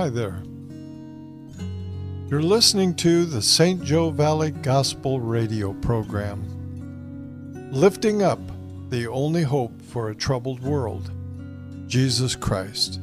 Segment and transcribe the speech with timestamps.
[0.00, 0.42] Hi there.
[2.30, 3.84] You're listening to the St.
[3.84, 6.40] Joe Valley Gospel Radio program,
[7.70, 8.40] lifting up
[8.88, 11.10] the only hope for a troubled world,
[11.86, 12.98] Jesus Christ.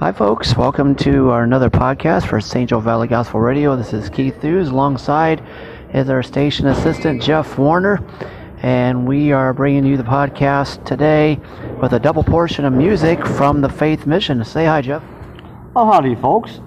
[0.00, 0.56] Hi, folks.
[0.56, 2.70] Welcome to our another podcast for St.
[2.70, 3.76] Joe Valley Gospel Radio.
[3.76, 4.70] This is Keith Hughes.
[4.70, 5.42] Alongside
[5.92, 8.00] is our station assistant, Jeff Warner.
[8.62, 11.38] And we are bringing you the podcast today
[11.82, 14.42] with a double portion of music from the Faith Mission.
[14.42, 15.02] Say hi, Jeff.
[15.76, 16.62] Oh, howdy, folks.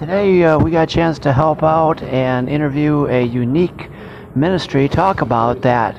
[0.00, 3.88] Today, uh, we got a chance to help out and interview a unique
[4.34, 4.88] ministry.
[4.88, 5.96] Talk about that.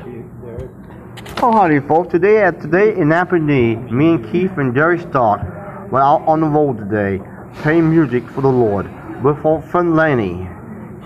[1.42, 2.12] Oh, howdy, folks.
[2.12, 5.63] Today, at today in Nappanee, me and Keith and Jerry Stark
[5.94, 7.24] went out on the road today,
[7.62, 8.88] playing music for the Lord
[9.24, 10.50] with our friend Lenny.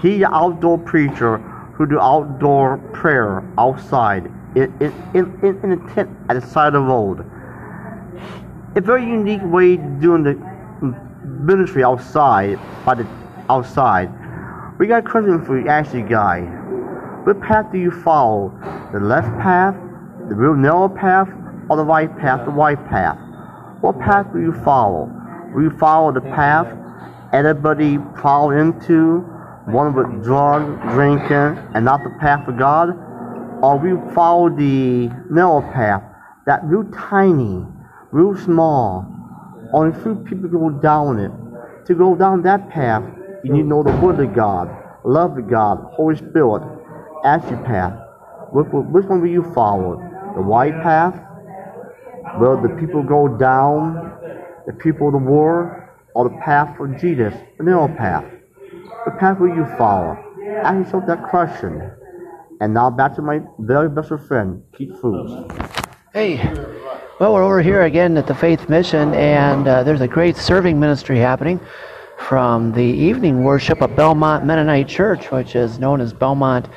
[0.02, 1.40] He, the outdoor preacher
[1.74, 6.74] who do outdoor prayer outside in, in, in, in a tent at the side of
[6.74, 7.30] the road.
[8.78, 10.36] A very unique way doing the
[11.26, 13.06] ministry outside, by the
[13.50, 14.10] outside.
[14.80, 16.44] We got a question for you, actually, guy.
[17.26, 18.58] What path do you follow?
[18.94, 19.76] The left path,
[20.30, 21.28] the real narrow path,
[21.70, 23.20] or the right path, the right path?
[23.82, 25.10] What path will you follow?
[25.54, 26.68] Will you follow the path
[27.34, 29.20] everybody fall into,
[29.66, 32.90] one with drug, drinking, and not the path of God?
[33.62, 36.04] Or will you follow the narrow path,
[36.46, 37.66] that real tiny,
[38.12, 39.06] real small,
[39.74, 41.32] only few people go down it.
[41.86, 43.04] To go down that path,
[43.44, 44.70] you need to know the Word of God,
[45.04, 46.64] love of God, Holy Spirit,
[47.24, 47.94] as your path.
[48.52, 49.98] Which, which one will you follow?
[50.36, 51.20] The white path
[52.40, 54.14] Will the people go down
[54.68, 58.26] the people of the war or the path of Jesus, the narrow path?
[59.06, 60.18] The path will you follow?
[60.64, 61.92] Ask yourself that question.
[62.62, 65.48] And now back to my very best friend, Keith Foos.
[66.14, 66.38] Hey,
[67.20, 70.80] well, we're over here again at the Faith Mission, and uh, there's a great serving
[70.80, 71.60] ministry happening
[72.18, 76.68] from the evening worship of Belmont Mennonite Church, which is known as Belmont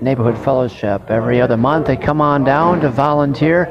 [0.00, 1.10] Neighborhood Fellowship.
[1.10, 3.66] Every other month, they come on down to volunteer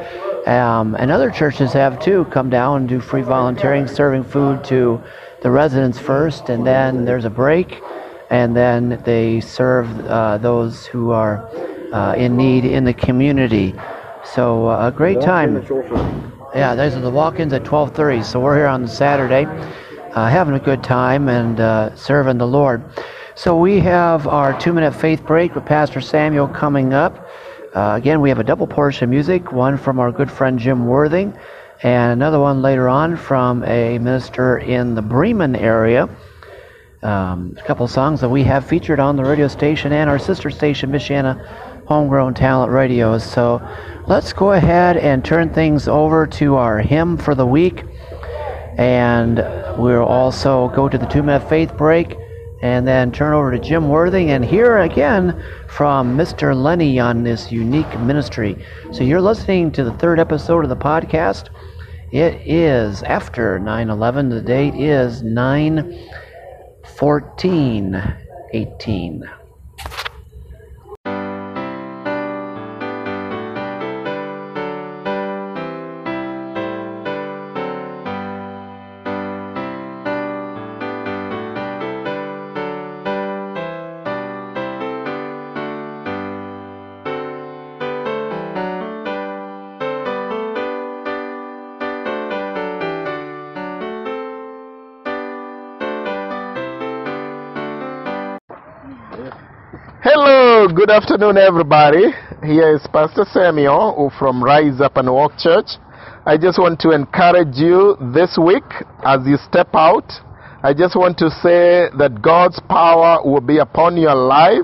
[0.47, 5.01] um, and other churches have too come down and do free volunteering, serving food to
[5.41, 7.81] the residents first, and then there's a break,
[8.29, 11.47] and then they serve uh, those who are
[11.93, 13.75] uh, in need in the community.
[14.23, 15.55] So uh, a great time.
[16.55, 18.23] Yeah, those are the walk-ins at 12:30.
[18.23, 19.45] So we're here on Saturday,
[20.13, 22.83] uh, having a good time and uh, serving the Lord.
[23.35, 27.27] So we have our two-minute faith break with Pastor Samuel coming up.
[27.73, 30.87] Uh, again, we have a double portion of music, one from our good friend Jim
[30.87, 31.37] Worthing,
[31.83, 36.09] and another one later on from a minister in the Bremen area.
[37.03, 40.49] Um, a couple songs that we have featured on the radio station and our sister
[40.49, 41.45] station, Michiana
[41.85, 43.17] Homegrown Talent Radio.
[43.17, 43.61] So
[44.07, 47.83] let's go ahead and turn things over to our hymn for the week.
[48.77, 49.37] And
[49.77, 52.15] we'll also go to the two minute faith break
[52.61, 56.55] and then turn over to Jim Worthing and here again from Mr.
[56.55, 58.63] Lenny on this unique ministry.
[58.91, 61.49] So you're listening to the third episode of the podcast.
[62.11, 64.29] It is after 9 11.
[64.29, 66.09] The date is 9
[66.95, 68.15] 14
[68.53, 69.29] 18.
[100.09, 102.13] Hello, good afternoon, everybody.
[102.41, 105.67] Here is Pastor Samuel from Rise Up and Walk Church.
[106.25, 108.63] I just want to encourage you this week
[109.03, 110.09] as you step out.
[110.63, 114.63] I just want to say that God's power will be upon your life.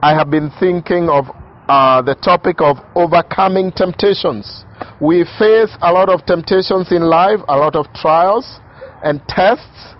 [0.00, 1.26] I have been thinking of
[1.68, 4.64] uh, the topic of overcoming temptations.
[5.02, 8.58] We face a lot of temptations in life, a lot of trials
[9.04, 9.92] and tests,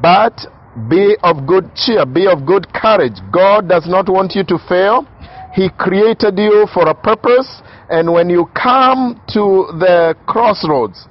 [0.00, 0.40] but
[0.88, 3.18] be of good cheer, be of good courage.
[3.32, 5.06] God does not want you to fail.
[5.54, 11.08] He created you for a purpose, and when you come to the crossroads,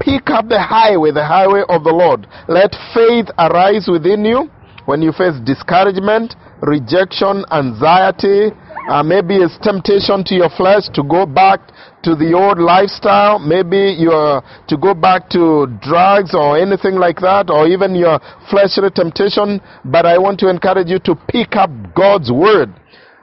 [0.00, 2.26] pick up the highway, the highway of the Lord.
[2.48, 4.50] Let faith arise within you
[4.86, 8.50] when you face discouragement, rejection, anxiety,
[8.88, 11.60] uh, maybe it's temptation to your flesh to go back
[12.02, 13.38] to the old lifestyle.
[13.38, 18.90] Maybe you're to go back to drugs or anything like that, or even your fleshly
[18.90, 19.60] temptation.
[19.84, 22.70] But I want to encourage you to pick up God's word.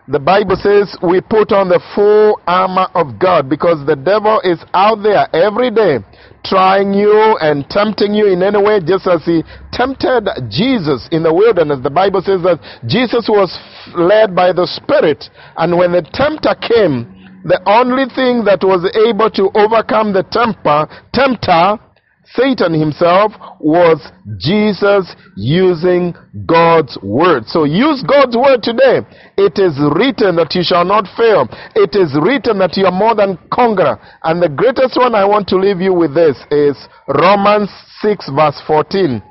[0.08, 4.60] The Bible says we put on the full armor of God because the devil is
[4.74, 6.04] out there every day
[6.44, 11.34] trying you and tempting you in any way, just as he tempted Jesus in the
[11.34, 11.80] wilderness.
[11.82, 13.48] The Bible says that Jesus was
[13.96, 15.24] led by the Spirit,
[15.56, 17.08] and when the tempter came,
[17.48, 20.84] the only thing that was able to overcome the temper,
[21.16, 21.80] tempter
[22.26, 24.00] Satan himself was
[24.38, 26.16] Jesus using
[26.46, 27.46] God's word.
[27.48, 29.02] So use God's word today.
[29.38, 31.48] It is written that you shall not fail.
[31.76, 34.00] It is written that you are more than conqueror.
[34.24, 36.78] And the greatest one I want to leave you with this is
[37.08, 37.70] Romans
[38.02, 39.22] 6 verse 14.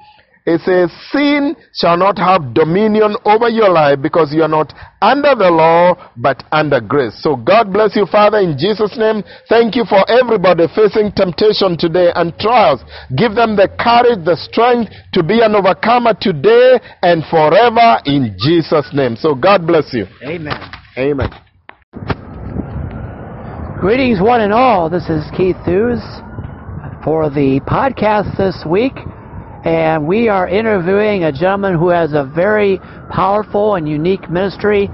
[0.45, 5.37] It says, Sin shall not have dominion over your life because you are not under
[5.37, 7.15] the law but under grace.
[7.23, 9.23] So God bless you, Father, in Jesus' name.
[9.49, 12.83] Thank you for everybody facing temptation today and trials.
[13.17, 18.91] Give them the courage, the strength to be an overcomer today and forever in Jesus'
[18.93, 19.15] name.
[19.15, 20.07] So God bless you.
[20.27, 20.59] Amen.
[20.99, 21.31] Amen.
[23.79, 24.91] Greetings, one and all.
[24.91, 26.03] This is Keith Hughes
[27.05, 28.95] for the podcast this week
[29.65, 32.81] and we are interviewing a gentleman who has a very
[33.11, 34.89] powerful and unique ministry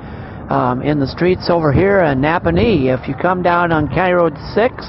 [0.51, 2.93] um, in the streets over here in Nappanee.
[2.93, 4.85] If you come down on County Road 6,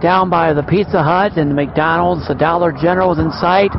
[0.00, 3.72] down by the Pizza Hut and the McDonald's, the Dollar General is in sight,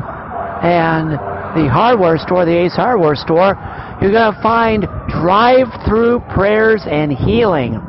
[0.62, 1.18] and
[1.58, 3.58] the hardware store, the Ace Hardware store,
[4.00, 7.82] you're going to find drive-through prayers and healing.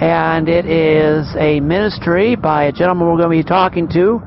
[0.00, 4.22] And it is a ministry by a gentleman we're going to be talking to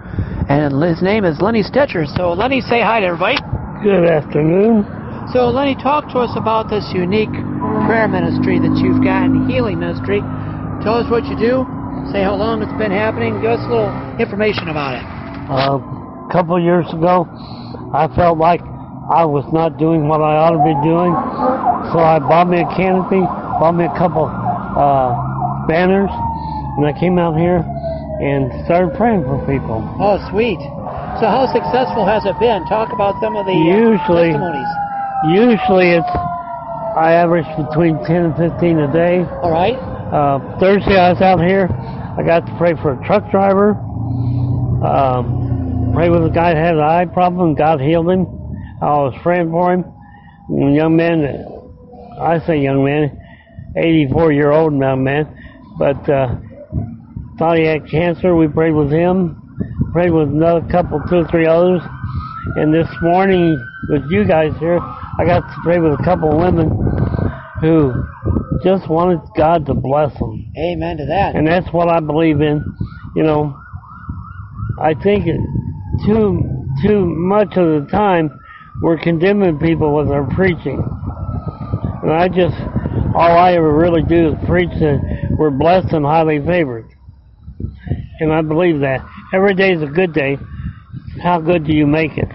[0.52, 2.04] and his name is Lenny Stetcher.
[2.18, 3.40] So, Lenny, say hi to everybody.
[3.84, 4.84] Good afternoon.
[5.32, 7.32] So, Lenny, talk to us about this unique
[7.88, 10.20] prayer ministry that you've got and healing ministry.
[10.84, 11.64] Tell us what you do.
[12.12, 13.40] Say how long it's been happening.
[13.40, 15.06] Give us a little information about it.
[15.48, 17.24] Uh, a couple years ago,
[17.96, 18.60] I felt like
[19.08, 21.16] I was not doing what I ought to be doing,
[21.96, 23.24] so I bought me a canopy,
[23.56, 25.31] bought me a couple uh,
[25.72, 26.12] banners,
[26.76, 27.64] and I came out here
[28.20, 29.80] and started praying for people.
[30.04, 30.60] Oh, sweet.
[31.24, 32.68] So, how successful has it been?
[32.68, 34.72] Talk about some of the usually, uh, testimonies.
[35.32, 36.12] Usually, it's
[36.96, 39.24] I average between 10 and 15 a day.
[39.42, 39.80] All right.
[40.12, 41.70] Uh, Thursday, I was out here.
[41.72, 43.72] I got to pray for a truck driver.
[44.84, 47.56] Um, pray with a guy that had an eye problem.
[47.56, 48.28] God healed him.
[48.82, 49.86] I was praying for him.
[50.52, 51.24] A young man,
[52.20, 53.18] I say young man,
[53.78, 55.41] 84 year old young man,
[55.78, 56.36] but uh,
[57.38, 58.36] thought he had cancer.
[58.36, 59.42] We prayed with him,
[59.94, 61.82] prayed with another couple, two or three others.
[62.56, 63.58] And this morning,
[63.90, 66.70] with you guys here, I got to pray with a couple of women
[67.62, 67.94] who
[68.64, 70.52] just wanted God to bless them.
[70.58, 71.36] Amen to that.
[71.36, 72.64] And that's what I believe in.
[73.16, 73.60] You know,
[74.80, 75.26] I think
[76.06, 78.40] too too much of the time
[78.82, 80.82] we're condemning people with our preaching.
[82.02, 82.56] And I just,
[83.16, 86.86] all I ever really do is preach that we're blessed and highly favored
[88.22, 89.04] and I believe that.
[89.34, 90.38] Every day is a good day.
[91.24, 92.30] How good do you make it?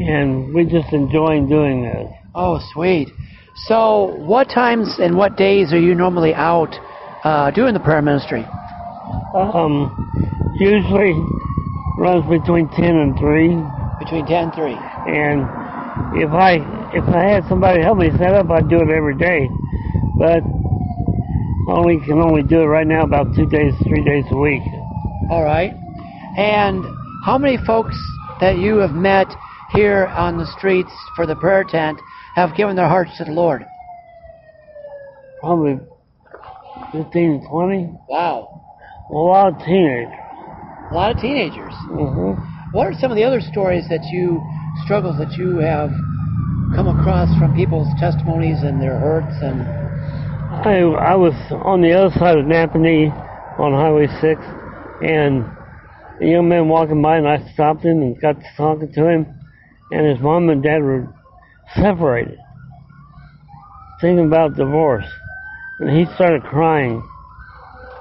[0.00, 2.10] And we just enjoy doing this.
[2.34, 3.08] Oh, sweet.
[3.66, 6.74] So, what times and what days are you normally out
[7.22, 8.44] uh, doing the prayer ministry?
[9.34, 9.94] Um,
[10.58, 11.12] usually
[11.98, 13.48] runs between 10 and 3.
[14.00, 14.72] Between 10 and 3.
[14.74, 15.61] And
[16.14, 16.60] if I
[16.94, 19.48] if I had somebody help me set up, I'd do it every day.
[20.18, 20.42] But
[21.68, 24.62] only can only do it right now about two days, three days a week.
[25.30, 25.72] All right.
[26.36, 26.84] And
[27.24, 27.96] how many folks
[28.40, 29.28] that you have met
[29.72, 32.00] here on the streets for the prayer tent
[32.34, 33.64] have given their hearts to the Lord?
[35.40, 35.78] Probably
[36.92, 37.94] 15, 20.
[38.08, 38.62] Wow.
[39.10, 40.14] A lot of teenagers.
[40.90, 41.72] A lot of teenagers.
[41.90, 42.72] Mm-hmm.
[42.72, 44.40] What are some of the other stories that you,
[44.84, 45.90] struggles that you have
[46.74, 49.60] come across from people's testimonies and their hurts and
[50.52, 53.10] uh, I I was on the other side of Nappanee
[53.58, 54.40] on Highway 6,
[55.02, 55.44] and
[56.20, 59.26] a young man walking by, and I stopped him and got to talking to him,
[59.90, 61.08] and his mom and dad were
[61.74, 62.38] separated,
[64.00, 65.06] thinking about divorce,
[65.80, 67.02] and he started crying,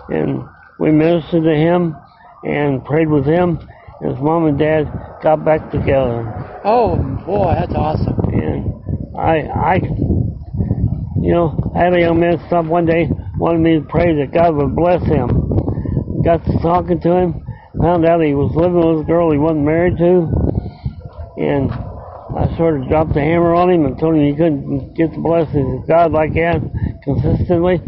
[0.09, 0.43] and
[0.79, 1.95] we ministered to him
[2.43, 3.59] and prayed with him,
[4.03, 4.85] his mom and dad
[5.21, 6.25] got back together.
[6.63, 8.17] Oh boy, that's awesome.
[8.33, 8.73] And
[9.17, 9.75] I, I,
[11.21, 14.33] you know, I had a young man stop one day, wanted me to pray that
[14.33, 15.29] God would bless him.
[16.23, 17.45] Got to talking to him,
[17.81, 20.29] found out he was living with a girl he wasn't married to,
[21.37, 25.11] and I sort of dropped the hammer on him and told him he couldn't get
[25.11, 26.61] the blessings of God like that
[27.03, 27.81] consistently.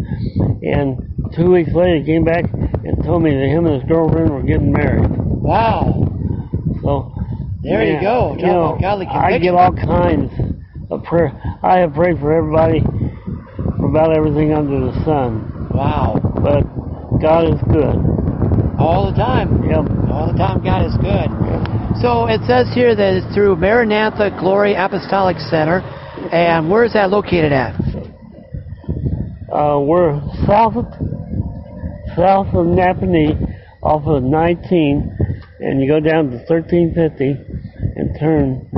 [0.62, 4.32] And two weeks later, he came back and told me that him and his girlfriend
[4.32, 5.23] were getting married.
[5.44, 6.08] Wow.
[6.82, 7.12] So
[7.62, 8.36] there yeah, you go.
[8.40, 9.42] You know, godly I conviction.
[9.44, 10.32] get all kinds
[10.90, 11.36] of prayer.
[11.62, 12.80] I have prayed for everybody
[13.76, 15.68] for about everything under the sun.
[15.76, 16.16] Wow.
[16.40, 16.64] But
[17.20, 18.00] God is good.
[18.80, 19.68] All the time.
[19.68, 20.08] Yep.
[20.08, 21.28] All the time, God is good.
[22.00, 25.80] So it says here that it's through Maranatha Glory Apostolic Center.
[26.32, 27.76] And where is that located at?
[29.52, 30.86] Uh, we're south of,
[32.16, 33.36] south of Nappanee,
[33.84, 35.18] off of 19,
[35.64, 37.38] and you go down to 1350
[37.96, 38.70] and turn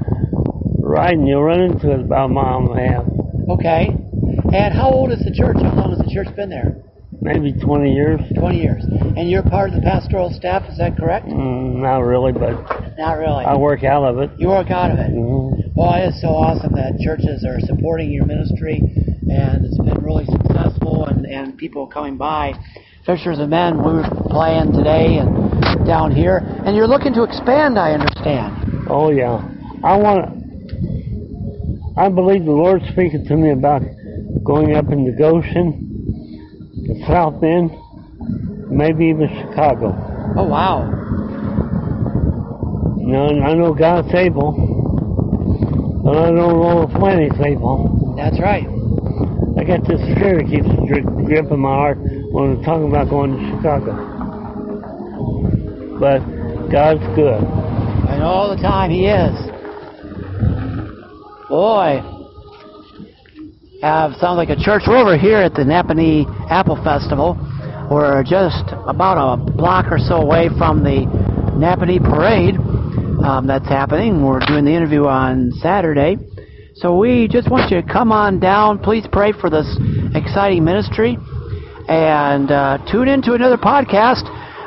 [0.79, 3.05] right, and you'll run into it about a mile and a half,
[3.49, 3.93] Okay.
[4.53, 5.57] And how old is the church?
[5.61, 6.81] How long has the church been there?
[7.21, 8.21] maybe 20 years.
[8.37, 8.83] 20 years.
[9.17, 11.25] And you're part of the pastoral staff, is that correct?
[11.25, 12.53] Mm, not really, but
[12.97, 13.45] Not really.
[13.45, 14.31] I work out of it.
[14.37, 15.09] You work out of it.
[15.09, 18.77] hmm Well, it is so awesome that churches are supporting your ministry,
[19.29, 22.53] and it's been really successful, and, and people coming by.
[23.05, 27.77] Fishers of Men, we were playing today and down here, and you're looking to expand,
[27.77, 28.87] I understand.
[28.89, 29.47] Oh yeah,
[29.83, 30.25] I want.
[30.25, 30.45] to
[31.97, 33.81] I believe the Lord's speaking to me about
[34.43, 35.79] going up into Goshen,
[36.75, 37.71] the South End,
[38.69, 39.95] maybe even Chicago.
[40.35, 40.91] Oh, wow.
[42.99, 44.51] You know, I know God's able,
[46.03, 48.15] but I don't know if He's able.
[48.17, 48.67] That's right.
[49.57, 50.67] I got this fear that keeps
[51.27, 51.97] gripping my heart
[52.35, 53.95] when we're talking about going to Chicago.
[55.97, 56.19] But
[56.69, 57.39] God's good.
[58.11, 59.31] And all the time he is.
[61.47, 62.03] Boy.
[63.81, 64.83] Have sounds like a church.
[64.85, 67.39] We're over here at the Nappanee Apple Festival.
[67.89, 71.07] We're just about a block or so away from the
[71.55, 72.55] Nappanee Parade
[73.23, 74.25] um, that's happening.
[74.25, 76.17] We're doing the interview on Saturday.
[76.75, 78.79] So we just want you to come on down.
[78.79, 79.77] Please pray for this
[80.13, 81.17] exciting ministry.
[81.87, 84.25] And uh, tune into another podcast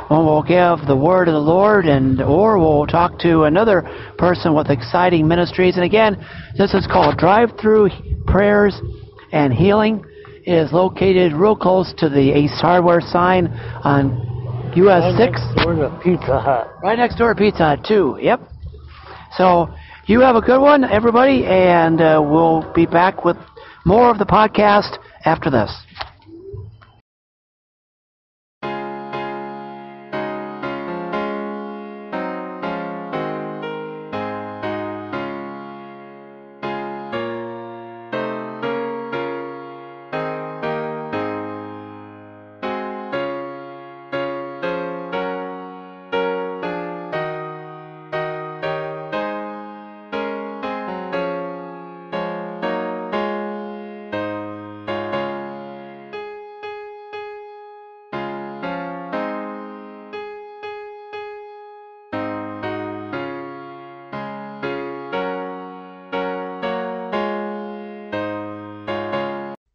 [0.08, 3.82] when we'll give the word of the Lord and or we'll talk to another
[4.16, 5.76] person with exciting ministries.
[5.76, 6.24] And again,
[6.56, 7.90] this is called Drive Through
[8.26, 8.80] Prayers
[9.32, 10.04] and Healing.
[10.46, 13.48] It is located real close to the Ace Hardware sign
[13.84, 15.66] on US 6.
[15.66, 16.72] We're the Pizza Hut.
[16.82, 18.18] Right next door to Pizza Hut, too.
[18.20, 18.40] Yep.
[19.36, 19.68] So
[20.06, 23.36] you have a good one, everybody, and uh, we'll be back with
[23.84, 25.70] more of the podcast after this.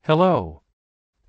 [0.06, 0.64] Hello.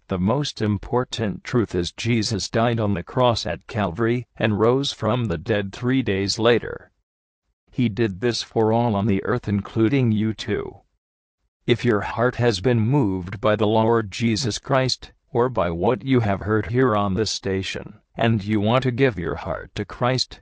[0.09, 5.27] The most important truth is Jesus died on the cross at Calvary and rose from
[5.27, 6.91] the dead three days later.
[7.71, 10.81] He did this for all on the earth, including you too.
[11.69, 16.19] If your heart has been moved by the Lord Jesus Christ, or by what you
[16.19, 20.41] have heard here on this station, and you want to give your heart to Christ,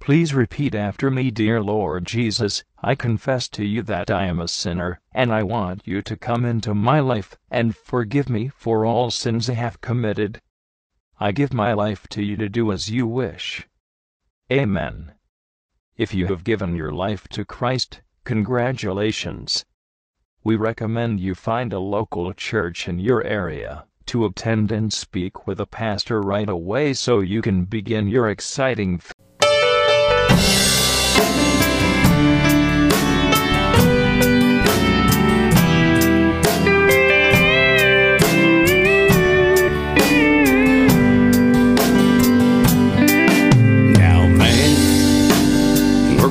[0.00, 4.46] Please repeat after me, dear Lord Jesus, I confess to you that I am a
[4.46, 9.10] sinner, and I want you to come into my life and forgive me for all
[9.10, 10.42] sins I have committed.
[11.18, 13.66] I give my life to you to do as you wish.
[14.52, 15.14] Amen.
[15.96, 19.64] If you have given your life to Christ, congratulations.
[20.42, 25.58] We recommend you find a local church in your area to attend and speak with
[25.58, 29.00] a pastor right away so you can begin your exciting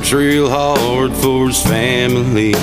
[0.03, 2.53] works real hard for his family.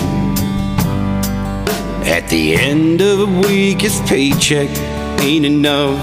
[2.07, 4.69] At the end of the week, his paycheck
[5.21, 5.99] ain't enough.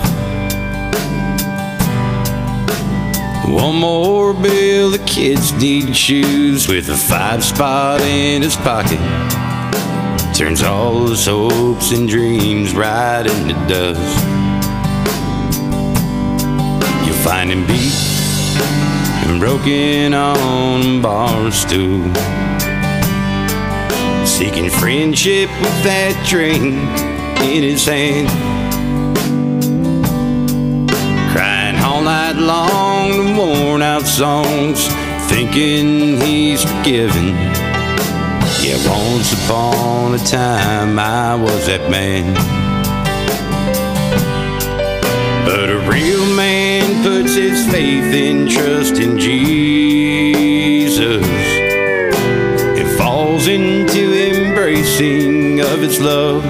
[3.48, 9.00] One more bill, the kids need shoes with a five spot in his pocket.
[10.34, 14.25] Turns all his hopes and dreams right into dust.
[17.06, 18.06] You'll find him beat
[19.29, 22.03] and broken on a bar stool.
[24.25, 26.75] Seeking friendship with that drink
[27.41, 28.29] in his hand.
[31.31, 34.88] Crying all night long to worn out songs,
[35.29, 37.27] thinking he's forgiven.
[38.62, 42.66] Yeah, once upon a time I was that man.
[45.47, 51.25] But a real man puts his faith and trust in Jesus
[52.77, 56.43] and falls into embracing of his love.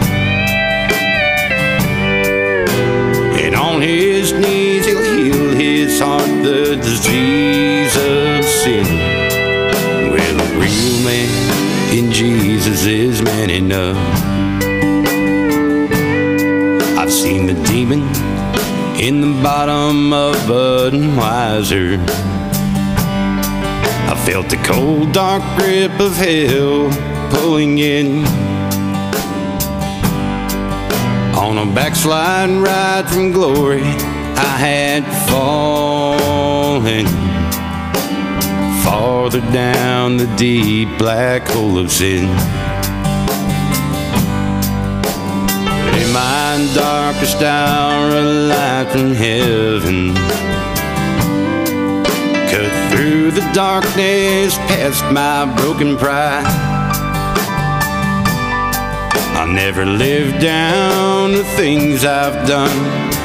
[3.37, 8.87] And on his knees he'll heal his heart the disease of sin.
[10.09, 11.29] Well, a real man
[11.95, 13.95] in Jesus is man enough.
[16.97, 18.01] I've seen the demon
[18.99, 21.99] in the bottom of Budweiser.
[24.09, 26.89] I felt the cold, dark grip of hell
[27.29, 28.25] pulling in.
[31.35, 37.05] On a backsliding ride from glory, I had fallen
[38.83, 42.27] farther down the deep black hole of sin.
[46.77, 50.13] Darkest hour, a light from heaven
[52.51, 56.45] cut through the darkness past my broken pride.
[59.35, 62.77] I never live down the things I've done,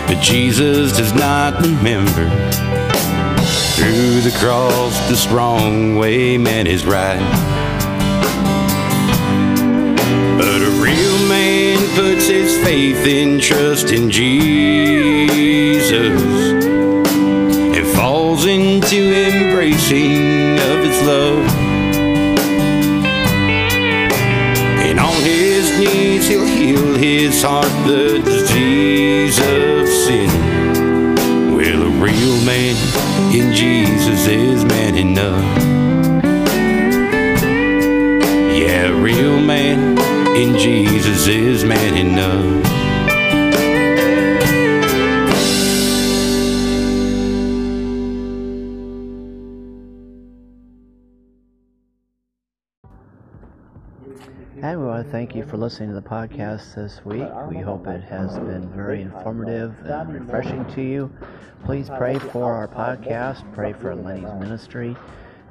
[0.06, 2.30] but Jesus does not remember.
[3.76, 7.61] Through the cross, the strong way man is right.
[12.64, 15.92] Faith and trust in Jesus
[17.76, 21.44] and falls into embracing of his love.
[24.86, 30.30] And on his knees he'll heal his heart the disease of sin.
[31.56, 32.76] Well, a real man
[33.34, 35.44] in Jesus is man enough.
[38.56, 42.62] Yeah, a real man in Jesus is man enough.
[55.02, 57.28] We thank you for listening to the podcast this week.
[57.50, 61.12] We hope it has been very informative and refreshing to you.
[61.64, 64.96] Please pray for our podcast, pray for Lenny's ministry,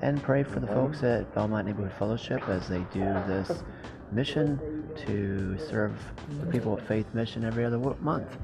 [0.01, 3.63] and pray for the folks at Belmont Neighborhood Fellowship as they do this
[4.11, 4.59] mission
[5.05, 5.93] to serve
[6.41, 8.37] the people of Faith Mission every other month.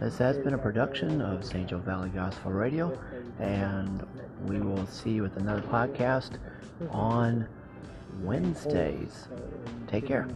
[0.00, 1.68] This has been a production of St.
[1.68, 2.98] Joe Valley Gospel Radio,
[3.38, 4.06] and
[4.46, 6.32] we will see you with another podcast
[6.90, 7.48] on
[8.22, 9.28] Wednesdays.
[9.86, 10.28] Take care.